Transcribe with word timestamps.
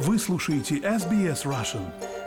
Вы 0.00 0.16
слушаете 0.20 0.76
SBS 0.76 1.44
Russian. 1.44 1.82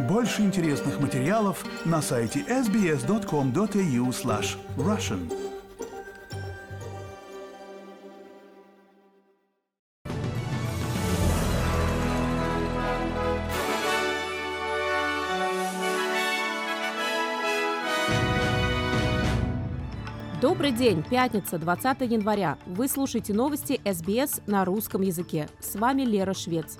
Больше 0.09 0.41
интересных 0.41 0.99
материалов 0.99 1.63
на 1.85 2.01
сайте 2.01 2.41
sbs.com.au 2.41 4.09
slash 4.09 4.57
russian. 4.75 5.31
Добрый 20.41 20.71
день, 20.73 21.03
пятница, 21.09 21.57
20 21.57 22.01
января. 22.01 22.57
Вы 22.65 22.89
слушаете 22.89 23.33
новости 23.33 23.79
СБС 23.85 24.41
на 24.45 24.65
русском 24.65 25.01
языке. 25.01 25.47
С 25.61 25.75
вами 25.75 26.01
Лера 26.01 26.33
Швец. 26.33 26.77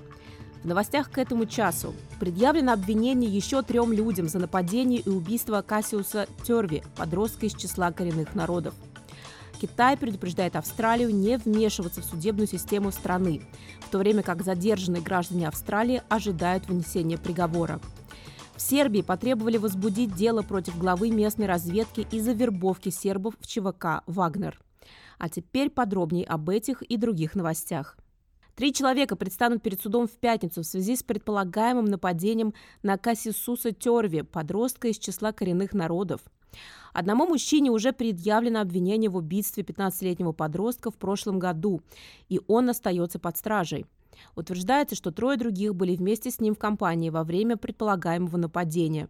В 0.64 0.66
новостях 0.66 1.10
к 1.10 1.18
этому 1.18 1.48
часу 1.48 1.96
предъявлено 2.20 2.74
обвинение 2.74 3.30
еще 3.30 3.64
трем 3.64 3.92
людям 3.92 4.28
за 4.28 4.38
нападение 4.38 5.00
и 5.00 5.10
убийство 5.10 5.64
Кассиуса 5.64 6.28
Терви, 6.46 6.84
подростка 6.96 7.48
из 7.48 7.56
числа 7.56 7.92
коренных 7.92 8.36
народов. 8.36 8.76
Китай 9.60 9.98
предупреждает 9.98 10.56
Австралию 10.56 11.14
не 11.14 11.38
вмешиваться 11.38 12.02
в 12.02 12.06
судебную 12.06 12.48
систему 12.48 12.92
страны, 12.92 13.42
в 13.80 13.90
то 13.90 13.98
время 13.98 14.22
как 14.22 14.44
задержанные 14.44 15.02
граждане 15.02 15.48
Австралии 15.48 16.04
ожидают 16.10 16.68
вынесения 16.68 17.18
приговора. 17.18 17.80
В 18.56 18.62
Сербии 18.62 19.02
потребовали 19.02 19.58
возбудить 19.58 20.14
дело 20.14 20.44
против 20.44 20.78
главы 20.78 21.10
местной 21.10 21.48
разведки 21.48 22.08
из-за 22.12 22.34
вербовки 22.34 22.90
сербов 22.90 23.34
в 23.40 23.48
ЧВК 23.48 24.04
«Вагнер». 24.06 24.60
А 25.18 25.30
теперь 25.30 25.72
подробнее 25.72 26.26
об 26.26 26.50
этих 26.50 26.84
и 26.84 26.98
других 26.98 27.34
новостях. 27.34 27.98
Три 28.62 28.74
человека 28.74 29.16
предстанут 29.16 29.64
перед 29.64 29.82
судом 29.82 30.08
в 30.08 30.12
пятницу 30.12 30.62
в 30.62 30.68
связи 30.68 30.96
с 30.96 31.02
предполагаемым 31.02 31.86
нападением 31.86 32.54
на 32.84 33.00
Кассисуса 33.00 33.72
Терви, 33.72 34.22
подростка 34.22 34.90
из 34.90 35.00
числа 35.00 35.32
коренных 35.32 35.74
народов. 35.74 36.22
Одному 36.94 37.26
мужчине 37.26 37.72
уже 37.72 37.92
предъявлено 37.92 38.62
обвинение 38.62 39.10
в 39.10 39.16
убийстве 39.16 39.64
15-летнего 39.64 40.32
подростка 40.32 40.92
в 40.92 40.96
прошлом 40.96 41.40
году, 41.40 41.82
и 42.30 42.40
он 42.48 42.70
остается 42.70 43.18
под 43.18 43.36
стражей. 43.36 43.88
Утверждается, 44.36 44.96
что 44.96 45.10
трое 45.10 45.40
других 45.40 45.74
были 45.74 45.96
вместе 45.96 46.30
с 46.30 46.40
ним 46.40 46.54
в 46.54 46.60
компании 46.60 47.10
во 47.10 47.24
время 47.24 47.58
предполагаемого 47.58 48.38
нападения. 48.38 49.10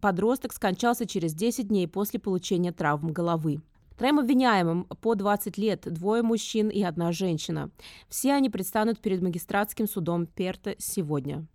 Подросток 0.00 0.52
скончался 0.52 1.06
через 1.06 1.32
10 1.32 1.68
дней 1.68 1.86
после 1.86 2.18
получения 2.18 2.72
травм 2.72 3.12
головы. 3.12 3.60
Троим 4.00 4.18
обвиняемым 4.18 4.84
по 5.02 5.14
20 5.14 5.58
лет, 5.58 5.82
двое 5.82 6.22
мужчин 6.22 6.70
и 6.70 6.82
одна 6.82 7.12
женщина. 7.12 7.70
Все 8.08 8.32
они 8.32 8.48
предстанут 8.48 8.98
перед 8.98 9.20
магистратским 9.20 9.86
судом 9.86 10.24
Перта 10.24 10.74
сегодня. 10.78 11.46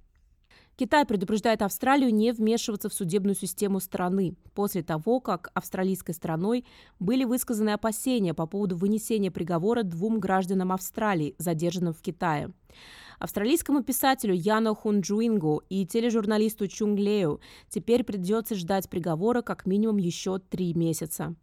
Китай 0.77 1.05
предупреждает 1.05 1.61
Австралию 1.61 2.13
не 2.13 2.33
вмешиваться 2.33 2.89
в 2.89 2.93
судебную 2.93 3.35
систему 3.35 3.79
страны 3.79 4.35
после 4.53 4.83
того, 4.83 5.21
как 5.21 5.49
австралийской 5.53 6.13
страной 6.13 6.65
были 6.99 7.23
высказаны 7.23 7.69
опасения 7.69 8.33
по 8.33 8.45
поводу 8.45 8.75
вынесения 8.75 9.31
приговора 9.31 9.83
двум 9.83 10.19
гражданам 10.19 10.73
Австралии, 10.73 11.35
задержанным 11.37 11.93
в 11.93 12.01
Китае. 12.01 12.51
Австралийскому 13.19 13.83
писателю 13.83 14.33
Яну 14.33 14.75
Хунджуингу 14.75 15.63
и 15.69 15.85
тележурналисту 15.85 16.67
Чунг 16.67 16.99
Лею 16.99 17.39
теперь 17.69 18.03
придется 18.03 18.55
ждать 18.55 18.89
приговора 18.89 19.41
как 19.41 19.65
минимум 19.65 19.95
еще 19.95 20.39
три 20.39 20.73
месяца. 20.73 21.35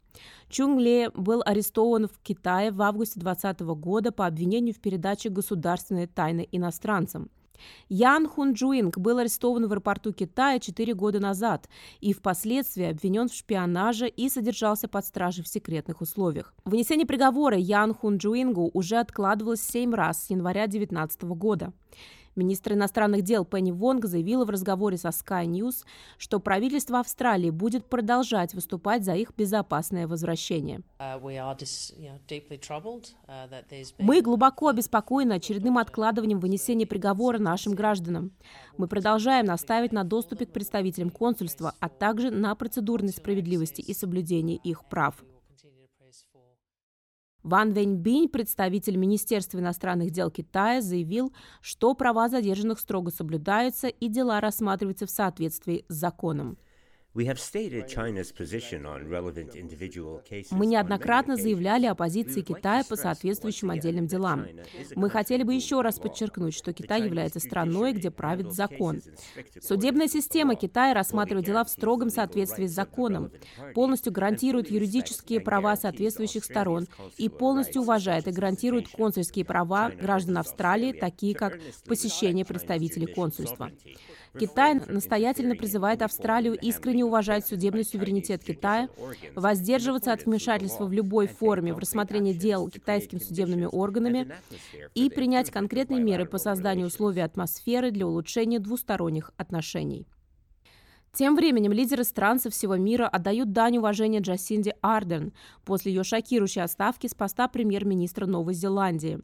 Чунг 0.50 0.78
Ле 0.78 1.08
был 1.08 1.42
арестован 1.46 2.06
в 2.06 2.18
Китае 2.22 2.70
в 2.70 2.82
августе 2.82 3.18
2020 3.18 3.60
года 3.80 4.12
по 4.12 4.26
обвинению 4.26 4.74
в 4.74 4.80
передаче 4.80 5.30
государственной 5.30 6.06
тайны 6.06 6.46
иностранцам– 6.52 7.30
Ян 7.88 8.28
Хунджуинг 8.28 8.98
был 8.98 9.18
арестован 9.18 9.66
в 9.66 9.72
аэропорту 9.72 10.12
Китая 10.12 10.58
4 10.58 10.94
года 10.94 11.20
назад 11.20 11.68
и 12.00 12.12
впоследствии 12.12 12.84
обвинен 12.84 13.28
в 13.28 13.34
шпионаже 13.34 14.08
и 14.08 14.28
содержался 14.28 14.88
под 14.88 15.04
стражей 15.04 15.44
в 15.44 15.48
секретных 15.48 16.00
условиях. 16.00 16.54
Вынесение 16.64 17.06
приговора 17.06 17.56
Ян 17.56 17.94
Хунджуингу 17.94 18.70
уже 18.72 18.96
откладывалось 18.96 19.62
7 19.62 19.94
раз 19.94 20.24
с 20.26 20.30
января 20.30 20.66
2019 20.66 21.22
года. 21.22 21.72
Министр 22.34 22.72
иностранных 22.72 23.22
дел 23.22 23.44
Пенни 23.44 23.72
Вонг 23.72 24.06
заявила 24.06 24.44
в 24.44 24.50
разговоре 24.50 24.96
со 24.96 25.08
Sky 25.08 25.46
News, 25.46 25.84
что 26.16 26.40
правительство 26.40 27.00
Австралии 27.00 27.50
будет 27.50 27.84
продолжать 27.86 28.54
выступать 28.54 29.04
за 29.04 29.14
их 29.14 29.32
безопасное 29.36 30.08
возвращение. 30.08 30.80
Uh, 30.98 31.20
uh, 31.20 31.56
Мы 33.98 34.22
глубоко 34.22 34.68
обеспокоены 34.68 35.34
очередным 35.34 35.76
откладыванием 35.78 36.40
вынесения 36.40 36.86
приговора 36.86 37.38
нашим 37.38 37.74
гражданам. 37.74 38.32
Мы 38.78 38.88
продолжаем 38.88 39.46
настаивать 39.46 39.92
на 39.92 40.04
доступе 40.04 40.46
к 40.46 40.52
представителям 40.52 41.10
консульства, 41.10 41.74
а 41.80 41.88
также 41.88 42.30
на 42.30 42.54
процедурной 42.54 43.12
справедливости 43.12 43.80
и 43.82 43.92
соблюдении 43.92 44.56
их 44.56 44.84
прав. 44.86 45.22
Ван 47.42 47.72
Вэньбинь, 47.72 48.28
представитель 48.28 48.96
Министерства 48.96 49.58
иностранных 49.58 50.10
дел 50.10 50.30
Китая, 50.30 50.80
заявил, 50.80 51.32
что 51.60 51.94
права 51.94 52.28
задержанных 52.28 52.78
строго 52.78 53.10
соблюдаются 53.10 53.88
и 53.88 54.08
дела 54.08 54.40
рассматриваются 54.40 55.06
в 55.06 55.10
соответствии 55.10 55.84
с 55.88 55.94
законом. 55.94 56.56
Мы 60.50 60.66
неоднократно 60.66 61.36
заявляли 61.36 61.84
о 61.84 61.94
позиции 61.94 62.40
Китая 62.40 62.84
по 62.88 62.96
соответствующим 62.96 63.70
отдельным 63.70 64.06
делам. 64.06 64.46
Мы 64.94 65.10
хотели 65.10 65.42
бы 65.42 65.52
еще 65.52 65.82
раз 65.82 65.98
подчеркнуть, 65.98 66.54
что 66.54 66.72
Китай 66.72 67.02
является 67.02 67.38
страной, 67.38 67.92
где 67.92 68.10
правит 68.10 68.52
закон. 68.52 69.02
Судебная 69.60 70.08
система 70.08 70.54
Китая 70.54 70.94
рассматривает 70.94 71.44
дела 71.44 71.64
в 71.64 71.68
строгом 71.68 72.08
соответствии 72.08 72.66
с 72.66 72.72
законом, 72.72 73.30
полностью 73.74 74.10
гарантирует 74.12 74.70
юридические 74.70 75.40
права 75.40 75.76
соответствующих 75.76 76.44
сторон 76.44 76.86
и 77.18 77.28
полностью 77.28 77.82
уважает 77.82 78.26
и 78.26 78.32
гарантирует 78.32 78.88
консульские 78.88 79.44
права 79.44 79.90
граждан 79.90 80.38
Австралии, 80.38 80.92
такие 80.92 81.34
как 81.34 81.58
посещение 81.86 82.46
представителей 82.46 83.06
консульства. 83.06 83.70
Китай 84.38 84.80
настоятельно 84.88 85.54
призывает 85.54 86.00
Австралию 86.00 86.54
искренне 86.54 87.04
уважать 87.04 87.46
судебный 87.46 87.84
суверенитет 87.84 88.42
Китая, 88.42 88.88
воздерживаться 89.34 90.12
от 90.12 90.24
вмешательства 90.24 90.86
в 90.86 90.92
любой 90.92 91.26
форме 91.26 91.74
в 91.74 91.78
рассмотрение 91.78 92.32
дел 92.32 92.68
китайскими 92.68 93.18
судебными 93.18 93.68
органами 93.70 94.32
и 94.94 95.10
принять 95.10 95.50
конкретные 95.50 96.02
меры 96.02 96.24
по 96.24 96.38
созданию 96.38 96.86
условий 96.86 97.20
атмосферы 97.20 97.90
для 97.90 98.06
улучшения 98.06 98.58
двусторонних 98.58 99.32
отношений. 99.36 100.06
Тем 101.12 101.36
временем 101.36 101.72
лидеры 101.72 102.04
стран 102.04 102.40
со 102.40 102.48
всего 102.48 102.76
мира 102.76 103.06
отдают 103.06 103.52
дань 103.52 103.76
уважения 103.76 104.20
Джасинде 104.20 104.76
Ардерн 104.80 105.34
после 105.62 105.92
ее 105.92 106.04
шокирующей 106.04 106.62
отставки 106.62 107.06
с 107.06 107.14
поста 107.14 107.48
премьер-министра 107.48 108.24
Новой 108.24 108.54
Зеландии. 108.54 109.20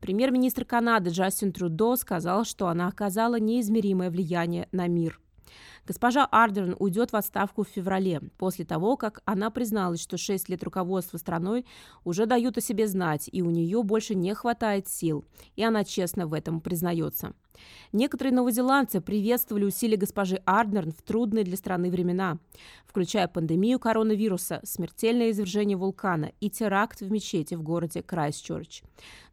Премьер-министр 0.00 0.64
Канады 0.64 1.10
Джастин 1.10 1.52
Трудо 1.52 1.96
сказал, 1.96 2.44
что 2.44 2.68
она 2.68 2.88
оказала 2.88 3.40
неизмеримое 3.40 4.10
влияние 4.10 4.68
на 4.72 4.86
мир. 4.88 5.20
Госпожа 5.86 6.26
Ардерн 6.26 6.74
уйдет 6.78 7.12
в 7.12 7.16
отставку 7.16 7.62
в 7.62 7.68
феврале, 7.68 8.20
после 8.38 8.64
того, 8.64 8.96
как 8.96 9.22
она 9.24 9.50
призналась, 9.50 10.02
что 10.02 10.18
6 10.18 10.48
лет 10.48 10.64
руководства 10.64 11.16
страной 11.16 11.64
уже 12.04 12.26
дают 12.26 12.58
о 12.58 12.60
себе 12.60 12.88
знать, 12.88 13.28
и 13.30 13.40
у 13.40 13.50
нее 13.50 13.82
больше 13.84 14.16
не 14.16 14.34
хватает 14.34 14.88
сил, 14.88 15.24
и 15.54 15.62
она 15.62 15.84
честно 15.84 16.26
в 16.26 16.32
этом 16.32 16.60
признается. 16.60 17.34
Некоторые 17.92 18.34
новозеландцы 18.34 19.00
приветствовали 19.00 19.64
усилия 19.64 19.96
госпожи 19.96 20.42
Ардерн 20.44 20.92
в 20.92 21.02
трудные 21.02 21.44
для 21.44 21.56
страны 21.56 21.90
времена, 21.90 22.38
включая 22.84 23.28
пандемию 23.28 23.78
коронавируса, 23.78 24.60
смертельное 24.64 25.30
извержение 25.30 25.76
вулкана 25.76 26.32
и 26.40 26.50
теракт 26.50 27.00
в 27.00 27.10
мечети 27.10 27.54
в 27.54 27.62
городе 27.62 28.02
Крайстчерч. 28.02 28.82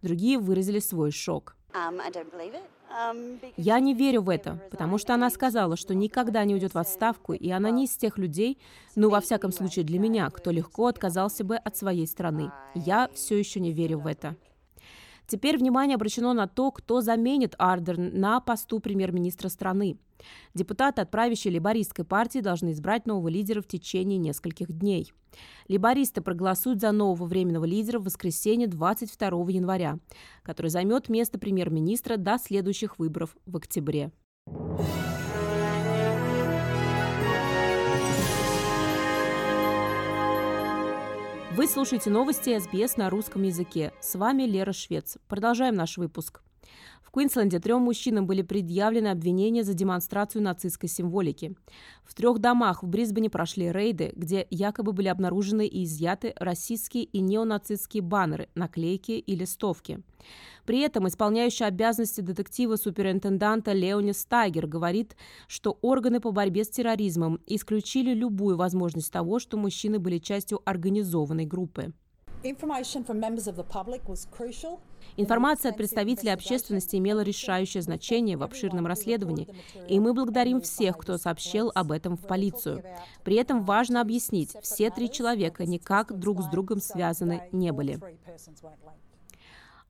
Другие 0.02 0.38
выразили 0.38 0.80
свой 0.80 1.12
шок. 1.12 1.56
Um, 1.74 2.00
Я 3.58 3.80
не 3.80 3.94
верю 3.94 4.22
в 4.22 4.30
это, 4.30 4.60
потому 4.72 4.98
что 4.98 5.14
она 5.14 5.30
сказала, 5.30 5.76
что 5.76 5.96
никогда 5.96 6.44
не 6.44 6.54
уйдет 6.54 6.74
в 6.74 6.78
отставку, 6.78 7.34
и 7.34 7.50
она 7.50 7.70
не 7.70 7.86
из 7.86 7.96
тех 7.98 8.18
людей, 8.18 8.58
ну, 8.96 9.10
во 9.10 9.22
всяком 9.22 9.52
случае 9.52 9.86
для 9.86 10.00
меня, 10.00 10.30
кто 10.30 10.52
легко 10.52 10.88
отказался 10.88 11.44
бы 11.44 11.56
от 11.56 11.76
своей 11.76 12.08
страны. 12.08 12.52
Я 12.76 13.10
все 13.14 13.38
еще 13.38 13.60
не 13.60 13.72
верю 13.72 14.00
в 14.00 14.08
это. 14.08 14.36
Теперь 15.28 15.58
внимание 15.58 15.96
обращено 15.96 16.34
на 16.34 16.48
то, 16.48 16.72
кто 16.72 17.02
заменит 17.02 17.56
Ардерн 17.58 18.20
на 18.20 18.40
посту 18.40 18.80
премьер-министра 18.80 19.50
страны. 19.50 19.98
Депутаты 20.54 21.02
от 21.02 21.12
правящей 21.12 21.52
лейбористской 21.52 22.06
партии 22.06 22.40
должны 22.40 22.72
избрать 22.72 23.06
нового 23.06 23.28
лидера 23.28 23.62
в 23.62 23.68
течение 23.68 24.18
нескольких 24.18 24.72
дней. 24.72 25.12
Лейбористы 25.68 26.22
проголосуют 26.22 26.80
за 26.80 26.92
нового 26.92 27.26
временного 27.26 27.66
лидера 27.66 28.00
в 28.00 28.06
воскресенье 28.06 28.68
22 28.68 29.30
января, 29.50 30.00
который 30.44 30.68
займет 30.68 31.10
место 31.10 31.40
премьер-министра 31.40 32.18
до 32.18 32.38
следующих 32.38 33.00
выборов 33.00 33.36
в 33.46 33.58
октябре. 33.58 34.12
Вы 41.56 41.68
слушаете 41.68 42.10
новости 42.10 42.58
СБС 42.58 42.98
на 42.98 43.12
русском 43.12 43.44
языке. 43.44 43.94
С 44.02 44.16
вами 44.16 44.42
Лера 44.42 44.74
Швец. 44.74 45.20
Продолжаем 45.28 45.76
наш 45.76 45.98
выпуск. 45.98 46.42
В 47.04 47.12
Квинсленде 47.12 47.60
трем 47.60 47.82
мужчинам 47.82 48.26
были 48.26 48.42
предъявлены 48.42 49.10
обвинения 49.10 49.64
за 49.64 49.74
демонстрацию 49.74 50.42
нацистской 50.42 50.90
символики. 50.90 51.56
В 52.04 52.16
трех 52.16 52.40
домах 52.40 52.82
в 52.82 52.88
Брисбене 52.88 53.30
прошли 53.30 53.72
рейды, 53.72 54.14
где 54.16 54.48
якобы 54.50 54.94
были 54.94 55.10
обнаружены 55.10 55.68
и 55.68 55.84
изъяты 55.84 56.34
российские 56.38 57.04
и 57.04 57.20
неонацистские 57.20 58.02
баннеры, 58.02 58.50
наклейки 58.56 59.12
и 59.12 59.36
листовки. 59.36 60.02
При 60.66 60.80
этом 60.80 61.08
исполняющий 61.08 61.66
обязанности 61.66 62.22
детектива-суперинтенданта 62.22 63.74
Леони 63.74 64.14
Стайгер 64.14 64.66
говорит, 64.66 65.16
что 65.48 65.78
органы 65.82 66.20
по 66.20 66.32
борьбе 66.32 66.64
с 66.64 66.70
терроризмом 66.70 67.40
исключили 67.46 68.14
любую 68.14 68.56
возможность 68.56 69.12
того, 69.12 69.40
что 69.40 69.58
мужчины 69.58 70.00
были 70.00 70.20
частью 70.20 70.62
организованной 70.66 71.46
группы. 71.46 71.94
Информация 75.16 75.72
от 75.72 75.78
представителей 75.78 76.32
общественности 76.32 76.96
имела 76.96 77.22
решающее 77.22 77.82
значение 77.82 78.38
в 78.38 78.44
обширном 78.44 78.88
расследовании, 78.88 79.48
и 79.88 80.00
мы 80.00 80.14
благодарим 80.14 80.62
всех, 80.62 80.98
кто 80.98 81.18
сообщил 81.18 81.72
об 81.74 81.92
этом 81.92 82.18
в 82.18 82.22
полицию. 82.22 82.84
При 83.24 83.36
этом 83.36 83.64
важно 83.64 84.02
объяснить, 84.02 84.56
все 84.62 84.90
три 84.90 85.10
человека 85.10 85.66
никак 85.66 86.18
друг 86.18 86.42
с 86.42 86.48
другом 86.48 86.80
связаны 86.82 87.48
не 87.52 87.72
были. 87.72 88.00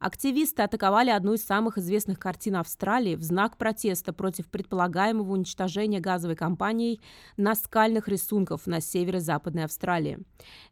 Активисты 0.03 0.63
атаковали 0.63 1.11
одну 1.11 1.31
из 1.31 1.45
самых 1.45 1.77
известных 1.77 2.19
картин 2.19 2.57
Австралии 2.57 3.15
в 3.15 3.23
знак 3.23 3.55
протеста 3.55 4.11
против 4.11 4.49
предполагаемого 4.49 5.31
уничтожения 5.31 6.01
газовой 6.01 6.35
компанией 6.35 6.99
наскальных 7.37 8.09
рисунков 8.09 8.67
на 8.67 8.81
северо-западной 8.81 9.63
Австралии. 9.63 10.19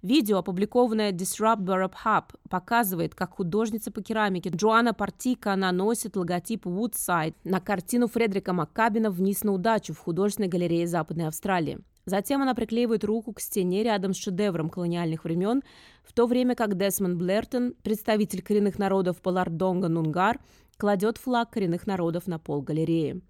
Видео, 0.02 0.40
опубликованное 0.40 1.14
Disrupt 1.14 1.62
Burrup 1.62 1.94
Hub, 2.04 2.26
показывает, 2.50 3.16
как 3.16 3.36
художница 3.36 3.90
по 3.90 4.04
керамике 4.04 4.50
Джоанна 4.50 4.94
Партика 4.94 5.56
наносит 5.56 6.18
логотип 6.18 6.66
Woodside 6.66 7.36
на 7.46 7.62
картину 7.62 8.10
Фредерика 8.10 8.52
Маккабина 8.52 9.12
«Вниз 9.12 9.46
на 9.46 9.54
удачу» 9.54 9.94
в 9.94 10.00
художественной 10.00 10.50
галерее 10.50 10.88
Западной 10.88 11.28
Австралии. 11.28 11.80
Затем 12.06 12.42
она 12.42 12.56
приклеивает 12.56 13.04
руку 13.04 13.34
к 13.34 13.40
стене 13.40 13.84
рядом 13.84 14.14
с 14.14 14.18
шедевром 14.18 14.70
колониальных 14.70 15.24
времен, 15.24 15.62
в 16.04 16.14
то 16.14 16.26
время 16.26 16.56
как 16.56 16.78
Десмонд 16.78 17.18
Блертон, 17.18 17.76
представитель 17.84 18.42
коренных 18.42 18.80
народов 18.80 19.22
Палардонга-Нунгар, 19.22 20.40
кладет 20.78 21.18
флаг 21.18 21.52
коренных 21.52 21.86
народов 21.86 22.28
на 22.28 22.40
пол 22.40 22.62
галереи. 22.62 23.22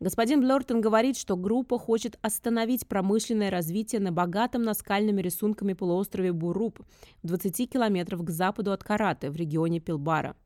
Господин 0.00 0.40
Блертон 0.40 0.80
говорит, 0.80 1.18
что 1.18 1.36
группа 1.36 1.78
хочет 1.78 2.18
остановить 2.22 2.86
промышленное 2.86 3.50
развитие 3.50 4.00
на 4.00 4.12
богатом 4.12 4.62
наскальными 4.62 5.20
рисунками 5.20 5.74
полуострове 5.74 6.32
Буруп 6.32 6.80
в 7.22 7.26
20 7.26 7.70
километров 7.70 8.24
к 8.24 8.30
западу 8.30 8.72
от 8.72 8.82
Караты 8.82 9.30
в 9.30 9.36
регионе 9.36 9.78
Пилбара. 9.78 10.36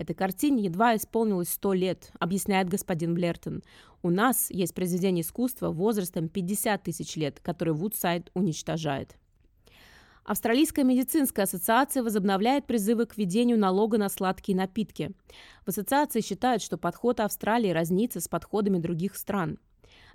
Этой 0.00 0.14
картине 0.14 0.64
едва 0.64 0.96
исполнилось 0.96 1.50
сто 1.50 1.74
лет, 1.74 2.10
объясняет 2.18 2.70
господин 2.70 3.12
Блертон. 3.12 3.62
У 4.02 4.08
нас 4.08 4.50
есть 4.50 4.74
произведение 4.74 5.20
искусства 5.20 5.68
возрастом 5.68 6.30
50 6.30 6.82
тысяч 6.82 7.16
лет, 7.16 7.38
которое 7.42 7.72
Вудсайд 7.72 8.30
уничтожает. 8.32 9.16
Австралийская 10.24 10.86
медицинская 10.86 11.44
ассоциация 11.44 12.02
возобновляет 12.02 12.66
призывы 12.66 13.04
к 13.04 13.18
введению 13.18 13.58
налога 13.58 13.98
на 13.98 14.08
сладкие 14.08 14.56
напитки. 14.56 15.12
В 15.66 15.68
ассоциации 15.68 16.22
считают, 16.22 16.62
что 16.62 16.78
подход 16.78 17.20
Австралии 17.20 17.68
разнится 17.68 18.20
с 18.20 18.28
подходами 18.28 18.78
других 18.78 19.16
стран. 19.16 19.58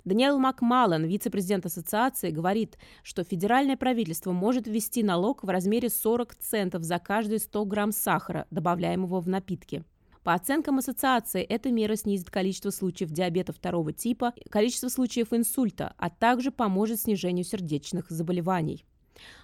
Даниэл 0.04 0.38
Макмаллан, 0.38 1.04
вице-президент 1.04 1.66
ассоциации, 1.66 2.30
говорит, 2.30 2.78
что 3.02 3.24
федеральное 3.24 3.76
правительство 3.76 4.32
может 4.32 4.66
ввести 4.66 5.02
налог 5.02 5.42
в 5.42 5.48
размере 5.48 5.88
40 5.88 6.34
центов 6.36 6.82
за 6.82 6.98
каждый 6.98 7.38
100 7.38 7.64
грамм 7.64 7.92
сахара, 7.92 8.46
добавляемого 8.50 9.20
в 9.20 9.28
напитки. 9.28 9.84
По 10.26 10.34
оценкам 10.34 10.78
ассоциации, 10.78 11.42
эта 11.42 11.70
мера 11.70 11.94
снизит 11.94 12.30
количество 12.30 12.70
случаев 12.70 13.10
диабета 13.10 13.52
второго 13.52 13.92
типа, 13.92 14.32
количество 14.50 14.88
случаев 14.88 15.32
инсульта, 15.32 15.94
а 15.98 16.10
также 16.10 16.50
поможет 16.50 17.00
снижению 17.00 17.44
сердечных 17.44 18.10
заболеваний. 18.10 18.84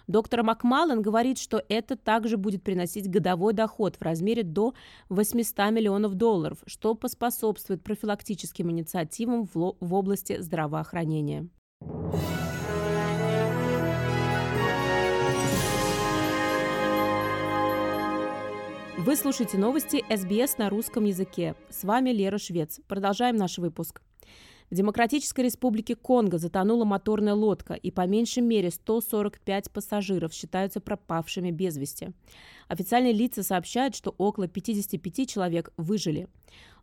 Доктор 0.06 0.42
Макмаллен 0.42 1.02
говорит, 1.02 1.38
что 1.38 1.62
это 1.68 1.96
также 1.96 2.36
будет 2.36 2.62
приносить 2.62 3.08
годовой 3.08 3.52
доход 3.52 3.96
в 3.96 4.02
размере 4.02 4.42
до 4.42 4.74
800 5.08 5.70
миллионов 5.70 6.14
долларов, 6.14 6.58
что 6.66 6.94
поспособствует 6.94 7.82
профилактическим 7.82 8.70
инициативам 8.70 9.48
в, 9.52 9.76
области 9.80 10.40
здравоохранения. 10.40 11.48
Вы 19.04 19.16
слушаете 19.16 19.58
новости 19.58 20.04
СБС 20.14 20.58
на 20.58 20.70
русском 20.70 21.04
языке. 21.04 21.56
С 21.70 21.82
вами 21.82 22.10
Лера 22.10 22.38
Швец. 22.38 22.78
Продолжаем 22.86 23.34
наш 23.34 23.58
выпуск. 23.58 24.00
В 24.72 24.74
Демократической 24.74 25.42
Республике 25.42 25.94
Конго 25.94 26.38
затонула 26.38 26.86
моторная 26.86 27.34
лодка, 27.34 27.74
и 27.74 27.90
по 27.90 28.06
меньшей 28.06 28.42
мере 28.42 28.70
145 28.70 29.70
пассажиров 29.70 30.32
считаются 30.32 30.80
пропавшими 30.80 31.50
без 31.50 31.76
вести. 31.76 32.12
Официальные 32.68 33.12
лица 33.12 33.42
сообщают, 33.42 33.94
что 33.94 34.14
около 34.16 34.48
55 34.48 35.28
человек 35.28 35.74
выжили. 35.76 36.26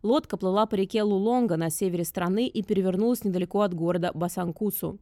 Лодка 0.04 0.36
плыла 0.36 0.66
по 0.66 0.76
реке 0.76 1.02
Лулонга 1.02 1.56
на 1.56 1.68
севере 1.68 2.04
страны 2.04 2.46
и 2.46 2.62
перевернулась 2.62 3.24
недалеко 3.24 3.62
от 3.62 3.74
города 3.74 4.12
Басанкусу. 4.14 5.00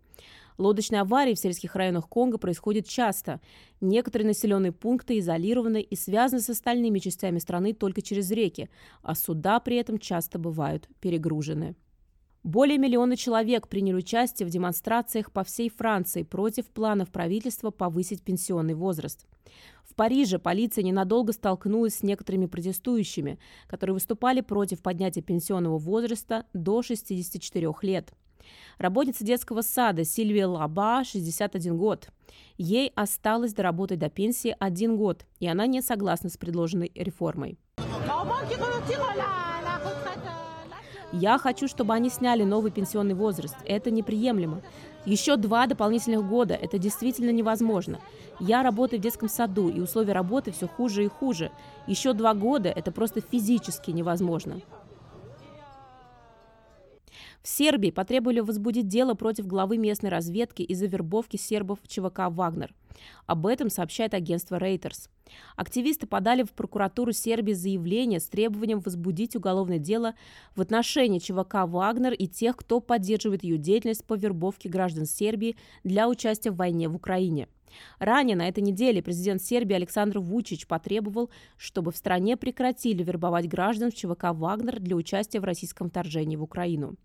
Лодочные 0.56 1.02
аварии 1.02 1.34
в 1.34 1.38
сельских 1.38 1.76
районах 1.76 2.08
Конго 2.08 2.38
происходят 2.38 2.88
часто. 2.88 3.42
Некоторые 3.82 4.28
населенные 4.28 4.72
пункты 4.72 5.18
изолированы 5.18 5.82
и 5.82 5.94
связаны 5.94 6.40
с 6.40 6.48
остальными 6.48 7.00
частями 7.00 7.38
страны 7.38 7.74
только 7.74 8.00
через 8.00 8.30
реки, 8.30 8.70
а 9.02 9.14
суда 9.14 9.60
при 9.60 9.76
этом 9.76 9.98
часто 9.98 10.38
бывают 10.38 10.88
перегружены. 11.00 11.76
Более 12.44 12.78
миллиона 12.78 13.16
человек 13.16 13.68
приняли 13.68 13.96
участие 13.96 14.46
в 14.46 14.50
демонстрациях 14.50 15.32
по 15.32 15.42
всей 15.44 15.68
Франции 15.70 16.22
против 16.22 16.66
планов 16.66 17.10
правительства 17.10 17.70
повысить 17.70 18.22
пенсионный 18.22 18.74
возраст. 18.74 19.26
В 19.84 19.94
Париже 19.94 20.38
полиция 20.38 20.84
ненадолго 20.84 21.32
столкнулась 21.32 21.96
с 21.96 22.02
некоторыми 22.02 22.46
протестующими, 22.46 23.38
которые 23.66 23.94
выступали 23.94 24.40
против 24.40 24.80
поднятия 24.80 25.22
пенсионного 25.22 25.78
возраста 25.78 26.46
до 26.52 26.82
64 26.82 27.72
лет. 27.82 28.12
Работница 28.78 29.24
детского 29.24 29.62
сада 29.62 30.04
Сильвия 30.04 30.46
Лаба, 30.46 31.02
61 31.04 31.76
год. 31.76 32.08
Ей 32.56 32.92
осталось 32.94 33.52
доработать 33.52 33.98
до 33.98 34.08
пенсии 34.08 34.54
один 34.58 34.96
год, 34.96 35.26
и 35.40 35.48
она 35.48 35.66
не 35.66 35.82
согласна 35.82 36.30
с 36.30 36.36
предложенной 36.36 36.92
реформой. 36.94 37.58
Я 41.12 41.38
хочу, 41.38 41.68
чтобы 41.68 41.94
они 41.94 42.10
сняли 42.10 42.44
новый 42.44 42.70
пенсионный 42.70 43.14
возраст. 43.14 43.56
Это 43.64 43.90
неприемлемо. 43.90 44.62
Еще 45.06 45.36
два 45.36 45.66
дополнительных 45.66 46.26
года. 46.28 46.54
Это 46.54 46.78
действительно 46.78 47.30
невозможно. 47.30 47.98
Я 48.40 48.62
работаю 48.62 49.00
в 49.00 49.02
детском 49.02 49.28
саду, 49.28 49.70
и 49.70 49.80
условия 49.80 50.12
работы 50.12 50.52
все 50.52 50.68
хуже 50.68 51.04
и 51.04 51.08
хуже. 51.08 51.50
Еще 51.86 52.12
два 52.12 52.34
года– 52.34 52.68
это 52.76 52.92
просто 52.92 53.22
физически 53.22 53.90
невозможно. 53.90 54.60
В 57.42 57.48
Сербии 57.48 57.90
потребовали 57.90 58.40
возбудить 58.40 58.88
дело 58.88 59.14
против 59.14 59.46
главы 59.46 59.78
местной 59.78 60.10
разведки 60.10 60.60
из-за 60.62 60.86
вербовки 60.86 61.38
сербов 61.38 61.78
ЧВК 61.86 62.28
«Вагнер». 62.28 62.74
Об 63.26 63.46
этом 63.46 63.70
сообщает 63.70 64.14
агентство 64.14 64.56
Reuters. 64.56 65.08
Активисты 65.56 66.06
подали 66.06 66.42
в 66.42 66.52
прокуратуру 66.52 67.12
Сербии 67.12 67.52
заявление 67.52 68.20
с 68.20 68.28
требованием 68.28 68.80
возбудить 68.80 69.36
уголовное 69.36 69.78
дело 69.78 70.14
в 70.56 70.60
отношении 70.60 71.18
ЧВК 71.18 71.66
«Вагнер» 71.66 72.12
и 72.14 72.26
тех, 72.26 72.56
кто 72.56 72.80
поддерживает 72.80 73.42
ее 73.42 73.58
деятельность 73.58 74.04
по 74.04 74.14
вербовке 74.14 74.68
граждан 74.68 75.04
Сербии 75.04 75.56
для 75.84 76.08
участия 76.08 76.50
в 76.50 76.56
войне 76.56 76.88
в 76.88 76.96
Украине. 76.96 77.48
Ранее 77.98 78.36
на 78.36 78.48
этой 78.48 78.60
неделе 78.60 79.02
президент 79.02 79.42
Сербии 79.42 79.74
Александр 79.74 80.18
Вучич 80.18 80.66
потребовал, 80.66 81.30
чтобы 81.56 81.92
в 81.92 81.96
стране 81.96 82.36
прекратили 82.36 83.02
вербовать 83.02 83.48
граждан 83.48 83.90
в 83.90 83.94
ЧВК 83.94 84.32
«Вагнер» 84.32 84.80
для 84.80 84.96
участия 84.96 85.40
в 85.40 85.44
российском 85.44 85.90
вторжении 85.90 86.36
в 86.36 86.42
Украину. 86.42 86.96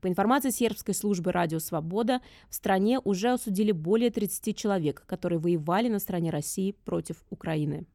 По 0.00 0.08
информации 0.08 0.50
сербской 0.50 0.94
службы 0.94 1.32
«Радио 1.32 1.58
Свобода», 1.58 2.20
в 2.48 2.54
стране 2.54 3.00
уже 3.00 3.32
осудили 3.32 3.72
более 3.72 4.10
30 4.10 4.56
человек, 4.56 5.04
которые 5.06 5.37
воевали 5.38 5.88
на 5.88 5.98
стороне 5.98 6.30
России 6.30 6.72
против 6.84 7.24
Украины. 7.30 7.86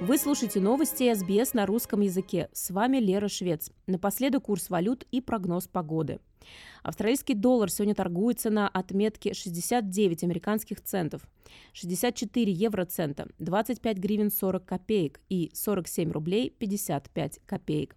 Вы 0.00 0.16
слушаете 0.16 0.60
новости 0.60 1.12
СБС 1.12 1.54
на 1.54 1.66
русском 1.66 2.00
языке. 2.00 2.48
С 2.52 2.70
вами 2.70 2.98
Лера 2.98 3.28
Швец. 3.28 3.70
Напоследок 3.86 4.44
курс 4.44 4.70
валют 4.70 5.04
и 5.10 5.20
прогноз 5.20 5.66
погоды. 5.66 6.20
Австралийский 6.82 7.34
доллар 7.34 7.70
сегодня 7.70 7.94
торгуется 7.94 8.48
на 8.48 8.68
отметке 8.68 9.34
69 9.34 10.24
американских 10.24 10.82
центов, 10.82 11.28
64 11.72 12.50
евроцента, 12.50 13.28
25 13.38 13.98
гривен 13.98 14.30
40 14.30 14.64
копеек 14.64 15.20
и 15.28 15.50
47 15.52 16.10
рублей 16.10 16.54
55 16.58 17.40
копеек. 17.44 17.96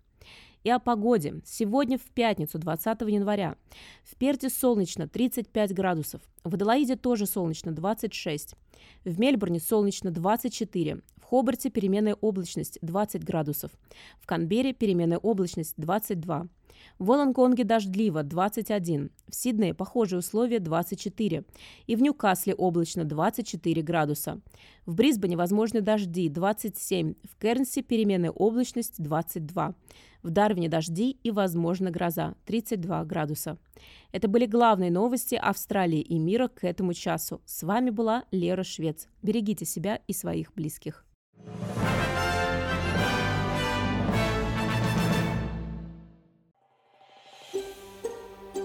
И 0.64 0.70
о 0.70 0.78
погоде. 0.78 1.42
Сегодня 1.44 1.98
в 1.98 2.04
пятницу, 2.04 2.60
20 2.60 3.02
января. 3.02 3.56
В 4.04 4.16
Перте 4.16 4.50
солнечно 4.50 5.08
35 5.08 5.74
градусов. 5.74 6.22
В 6.44 6.54
Адалаиде 6.54 6.96
тоже 6.96 7.26
солнечно 7.26 7.72
26. 7.72 8.54
В 9.04 9.20
Мельбурне 9.20 9.60
солнечно 9.60 10.12
24. 10.12 11.02
В 11.18 11.24
Хобарте 11.24 11.72
переменная 11.72 12.14
облачность 12.14 12.78
20 12.82 13.24
градусов. 13.24 13.72
В 14.20 14.28
Канберре 14.28 14.74
переменная 14.74 15.18
облачность 15.18 15.74
22. 15.78 16.48
В 17.00 17.06
Волонгонге 17.06 17.64
дождливо 17.64 18.24
21. 18.24 19.10
В 19.28 19.36
Сиднее 19.36 19.74
похожие 19.74 20.20
условия 20.20 20.60
24. 20.60 21.44
И 21.88 21.96
в 21.96 22.02
Ньюкасле 22.02 22.54
облачно 22.54 23.04
24 23.04 23.82
градуса. 23.82 24.40
В 24.86 24.96
Брисбене 24.96 25.38
возможны 25.38 25.82
дожди 25.82 26.30
27. 26.30 27.16
В 27.24 27.42
Кернсе 27.42 27.82
переменная 27.82 28.32
облачность 28.32 29.02
22. 29.02 29.76
В 30.24 30.30
Дарвине 30.30 30.70
дожди 30.70 31.18
и, 31.24 31.32
возможно, 31.32 31.90
гроза 31.90 32.36
32 32.46 33.06
градуса. 33.06 33.58
Это 34.12 34.28
были 34.28 34.46
главные 34.46 34.92
новости 34.92 35.36
Австралии 35.36 36.02
и 36.02 36.20
мира 36.20 36.48
к 36.48 36.64
этому 36.64 36.94
часу. 36.94 37.42
С 37.46 37.64
вами 37.64 37.90
была 37.90 38.26
Лера 38.32 38.64
Швец. 38.64 39.08
Берегите 39.24 39.66
себя 39.66 40.00
и 40.08 40.14
своих 40.14 40.54
близких. 40.54 41.06